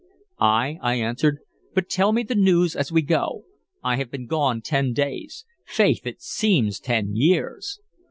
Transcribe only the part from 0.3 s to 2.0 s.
"Ay," I answered, "but